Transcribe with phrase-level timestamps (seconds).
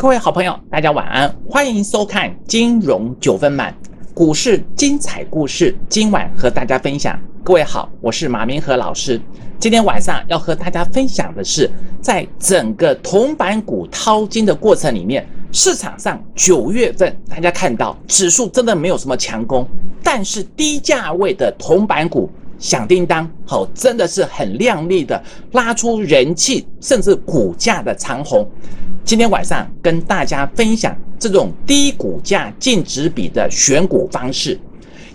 [0.00, 3.74] 各位好朋友，大家晚安，欢迎收看金融九分满，
[4.14, 7.18] 股市精彩故事，今晚和大家分享。
[7.42, 9.20] 各位好，我是马明和老师。
[9.58, 11.68] 今天晚上要和大家分享的是，
[12.00, 19.68] 在整个铜板股淘金的过程里面，市场上九月份大家看到指数真的没有什么强攻，
[20.00, 22.30] 但是低价位的铜板股
[22.60, 25.20] 响叮当，好，真的是很亮丽的
[25.50, 28.48] 拉出人气，甚至股价的长虹。
[29.08, 34.60] 今天晚上跟大家分享这种低股价净值比的选股方式，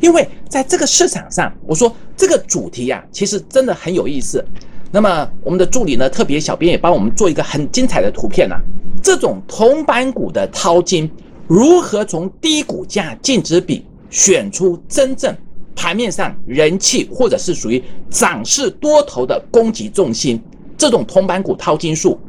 [0.01, 4.43] 因为在这个市场上，我说这个主题呀，其实真的很有意思。
[4.91, 8.55] 那么我们的助理呢，特别小编也帮我们做一个很精彩的图片呐。
[9.03, 11.07] 这种铜板股的淘金，
[11.45, 15.37] 如何从低股价净值比选出真正
[15.75, 17.79] 盘面上人气或者是属于
[18.09, 20.41] 涨势多头的攻击重心？
[20.75, 22.19] 这种铜板股淘金术。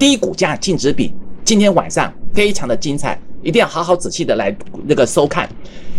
[0.00, 1.12] 低股价净值比，
[1.44, 5.46] 今天晚上非常的精彩，一定要好好仔细的来那个收看，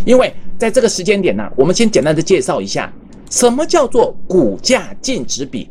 [0.06, 2.92] 因为在这个时间点呢，我们先简单的介绍一下
[3.30, 5.70] 什么叫做股价净值比。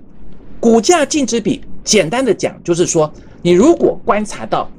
[0.61, 4.71] 股价净值比，简单的讲就是说，你如果观察到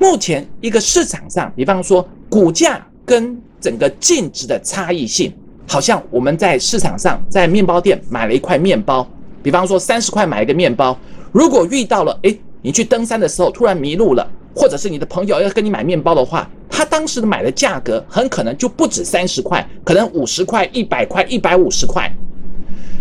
[0.00, 5.32] 目前一个市场上，比方说股价跟整个净值的差异性，
[5.68, 9.08] 好像我们在市场上在面包店买了一块面包，
[9.44, 10.98] 比方说三十块买一个面包，
[11.30, 12.36] 如果遇到了哎。
[12.64, 14.26] 你去登山的时候突然迷路了，
[14.56, 22.10] 或者是你的朋友要跟你买面包的话，他当时的买的价格很可能就不止三十块，可能五十块、一百块、一百五十块。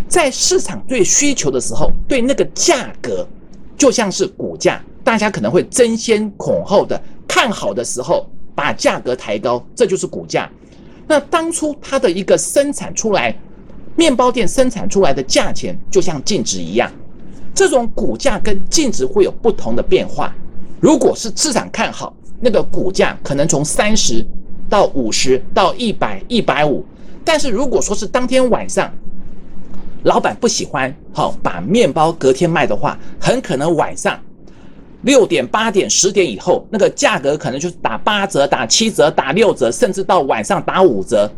[0.10, 3.26] 在市场最需求的时候，对那个价格
[3.78, 10.52] 就像是股价，大家可能会争先恐后的看好的时候，把价格抬高，这就是股价。
[11.08, 13.34] 那当初它的一个生产出来，
[13.96, 16.92] 面包店生产出来的价钱就像净值一样。
[17.54, 20.34] 这种股价跟净值会有不同的变化。
[20.80, 24.26] 如果是市场看好，那个股价可能从三十
[24.70, 26.86] 到五十到一百、一百五。
[27.24, 28.92] 但是如果说是当天晚上，
[30.04, 34.20] 老板不喜欢，好把面包隔天卖的话，很可能晚上
[35.04, 41.32] 六点、八点、十点以后，那个价格可能就是打八折、打七折、打六折，甚至到晚上打五折。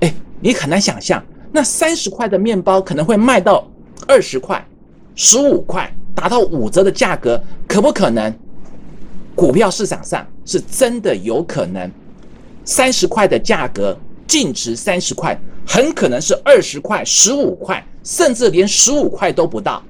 [0.00, 1.22] 哎，你很难想象，
[1.52, 3.68] 那三十块的面包可能会卖到
[4.06, 4.64] 二十块。
[5.22, 7.38] 十五块达到五折的价格，
[7.68, 8.34] 可不可能？
[9.34, 11.90] 股票市场上是真的有可能，
[12.64, 13.94] 三十块的价格
[14.26, 19.82] 净值三十块，很可能是二十块、十五块，甚至连十五块都不到。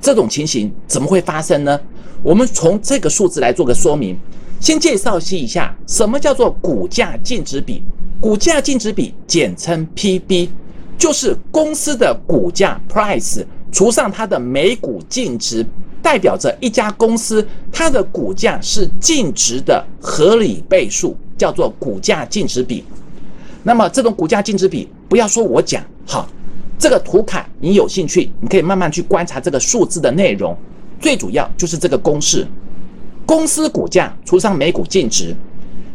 [0.00, 1.78] 这种情形怎么会发生呢？
[2.22, 4.18] 我们从这个数字来做个说明。
[4.58, 7.82] 先介绍一下什么叫做股价净值比。
[8.18, 10.48] 股价净值比简称 PB，
[10.96, 13.44] 就是公司的股价 price。
[13.76, 15.62] 除上它的每股净值，
[16.00, 22.82] 代表着一家公司它的股价是净值的合理倍数，叫做股价净值比。
[23.62, 26.26] 那么这种股价净值比，不要说我讲，好，
[26.78, 30.56] 这个图卡你有兴趣，你可以慢慢去观察这个数字的内容。
[30.98, 32.48] 最主要就是这个公式：
[33.26, 35.36] 公司股价除上每股净值，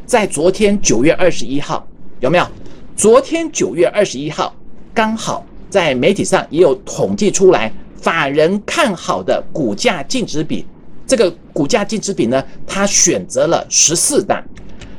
[0.06, 1.88] 在昨天九月二十一号
[2.20, 2.48] 有没有？
[2.96, 4.56] 昨天九月二十一号
[4.94, 5.44] 刚好。
[5.72, 10.66] 在媒体上也有统计出来，法人看好的股价净值比，
[11.08, 14.44] 这个股价净值比呢，他选择了十四档。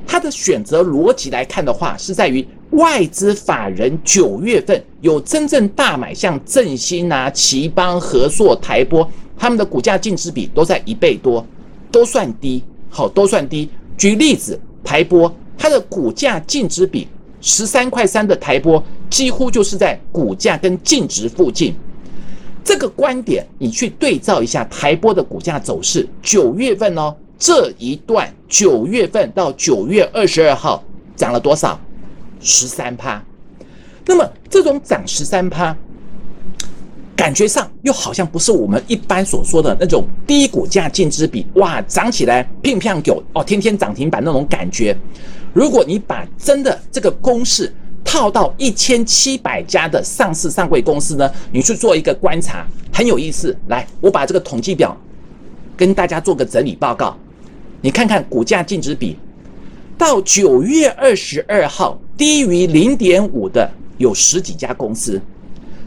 [0.06, 11.47] 他的选择逻辑来看的话，是在于外资法人九月份有真正大买，像振兴啊、奇邦、和硕、台波，他们的股价净值比都在一倍多，
[11.91, 13.69] 都算低，好，都算低。
[13.97, 17.06] 举例子，台波它的股价净值比。
[17.42, 21.75] 十三块三的台波几乎就是在股价跟净值附近，
[22.64, 30.82] 这个观点你去对照一下台波的股价走势，九月份哦这一段九月份到九月二十二号
[31.16, 31.78] 涨了多少？
[32.41, 33.22] 十三趴。
[34.06, 35.76] 那么这种涨十三趴，
[37.22, 44.96] 感觉上又好像不是我们一般所说的那种低股价净值比，哇，涨起来乒乓狗哦，天天涨停板那种感觉。
[45.52, 53.56] 如果你把真的这个公式套到一千七百家的上市上柜公司呢，你去做一个观察，很有意思。
[53.69, 54.96] 来，我把这个统计表
[55.76, 57.17] 跟大家做个整理报告，
[57.81, 59.17] 你看看股价净值比，
[59.96, 65.23] 到九月二十二号低于零点五的有十几家公司，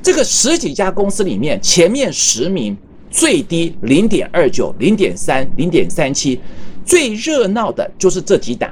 [0.06, 2.78] 这个十几家公司里面前面十名
[3.10, 6.40] 最低零点二九、零点三、零点三七，
[6.86, 8.69] 最热闹的就是这几档。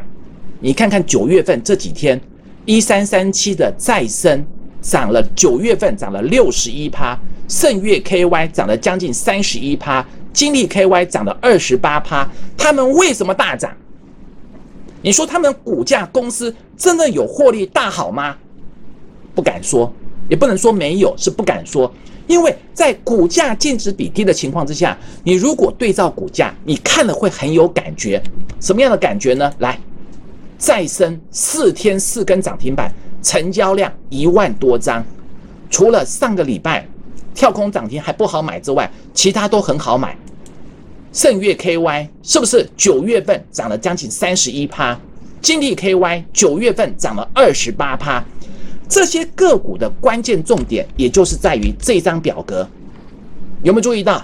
[0.59, 2.21] 你看看九月份这几天，
[2.67, 4.45] 一三三七的再生
[4.79, 13.75] 涨了，九月份涨了六十一趴，盛月 KY 涨了将近三十一趴，金利 KY 涨了二十八趴，他们为什么大涨？
[15.01, 18.37] 你说他们股价公司真的有获利大好吗？
[19.33, 19.91] 不敢说，
[20.33, 21.93] 也不能说没有，是不敢说。
[22.25, 28.19] 因为在股价净值比低的情况之下，你如果对照股价，你看了会很有感觉。
[28.59, 29.53] 什么样的感觉呢？
[29.59, 29.79] 来，
[30.57, 32.91] 再生四天四根涨停板，
[33.21, 35.05] 成交量一万多张，
[35.69, 36.87] 除了上个礼拜
[37.35, 40.17] 跳空涨停还不好买之外，其他都很好买。
[41.11, 44.99] 盛月 KY 是不是九月份涨了将近三十一趴？
[45.43, 48.25] 金利 KY 九月份涨了二十八趴。
[48.93, 52.67] 这些个股的关键重点，也就是在于这张表格，
[53.63, 54.23] 有没有注意到？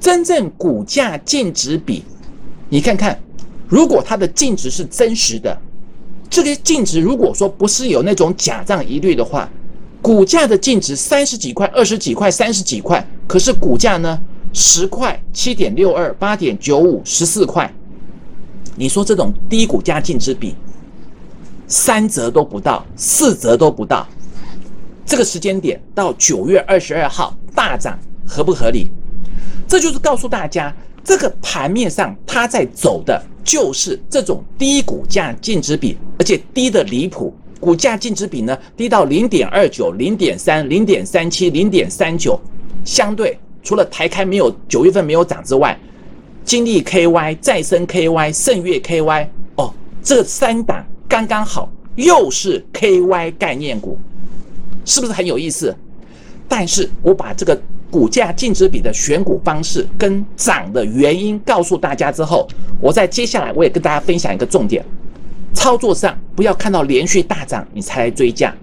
[0.00, 2.02] 真正股价净值比，
[2.68, 3.16] 你看看，
[3.68, 5.56] 如果它的净值是真实的，
[6.28, 9.48] 这个净值如果说不是有那种假账疑虑的话，
[10.02, 14.18] 股价的净值三十几块、二十几块、三十几块，可是股价呢？
[14.52, 17.72] 十块、七点六二、八点九五、十四块，
[18.74, 20.56] 你说这种低股价净值比，
[21.66, 24.06] 三折都不到，四折都不到，
[25.04, 28.88] 这个时间点到九月二十二号大涨合不合理？
[29.68, 42.40] 这就是告诉大家，这个盘面上它在走的就是这种低股价净值比，而且低的离谱，股价净值比呢低到零点二九、零点三、零点三七、零点三九，
[42.84, 43.38] 相对。
[43.62, 45.76] 除了台开没有九月份没有涨之外，
[46.44, 49.26] 金利 KY、再生 KY、盛月 KY
[49.56, 53.98] 哦，这三档刚刚好又是 KY 概念股，
[54.84, 55.74] 是不是很有意思？
[56.48, 57.60] 但是我把这个
[57.90, 62.46] 股价净值比的选股方式跟涨的原因告诉大家之后，
[62.80, 64.84] 我在接下来我也跟大家分享一个重点：
[65.54, 68.54] 操作上不要看到连续大涨你才来追价，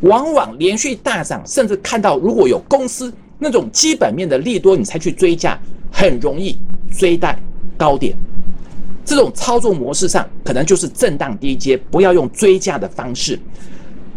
[0.00, 3.12] 往往连续大涨，甚至看到如果有公司。
[3.36, 5.58] 那种基本面的利多，你才去追价，
[5.92, 6.56] 很容易
[6.96, 7.36] 追在
[7.76, 8.16] 高点。
[9.04, 13.38] 这种操作模式上，可能就是震荡低阶，不要用追价的方式。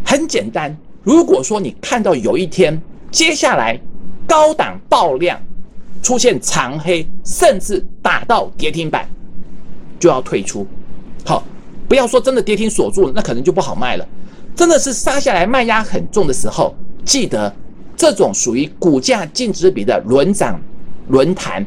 [0.05, 2.81] 很简单，如果说你看到有一天
[3.11, 3.79] 接下来
[4.25, 5.39] 高档爆量，
[6.01, 9.07] 出现长黑，甚至打到跌停板，
[9.99, 10.65] 就要退出。
[11.25, 11.43] 好，
[11.89, 14.07] 不要说真的跌停锁住了，那可能就不好卖了。
[14.55, 16.73] 真的是杀下来卖压很重的时候，
[17.03, 17.53] 记得。
[17.99, 20.61] 这种属于股价净值比的轮涨
[21.07, 21.65] 轮弹，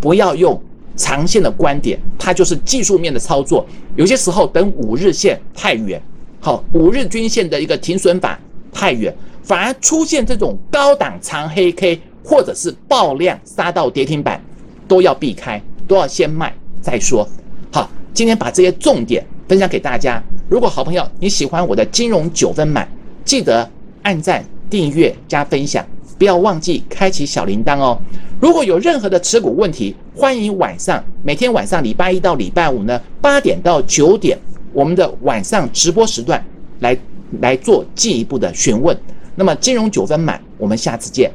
[0.00, 0.62] 不要用
[0.96, 3.64] 长线的观点，它就是技术面的操作。
[3.94, 6.00] 有些时候等五日线太远，
[6.40, 8.38] 好，五日均线的一个停损板
[8.72, 14.42] 太远，反而出现这种高档长黑 K 或者是爆量杀到跌停板，
[14.88, 17.28] 都要避开，都要先卖再说。
[17.70, 20.22] 好，今天把这些重点分享给大家。
[20.48, 22.88] 如果好朋友你喜欢我的金融九分满，
[23.24, 23.70] 记得
[24.02, 24.44] 按赞。
[24.68, 25.86] 订阅加分享，
[26.18, 27.98] 不要忘记开启小铃铛哦。
[28.40, 34.38] 如果有任何的持股问题，欢迎晚上每天晚上礼拜一到礼拜五呢八点到九点，
[34.72, 36.44] 我们的晚上直播时段
[36.80, 36.96] 来
[37.40, 38.96] 来做进一步的询问。
[39.34, 41.30] 那么金融九分满，我们下次见。